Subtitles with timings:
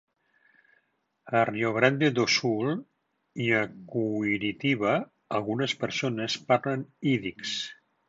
[1.39, 2.73] A Rio Grande do Sul
[3.47, 3.61] i a
[3.93, 4.97] Curitiba,
[5.41, 7.59] algunes persones parlen ídix.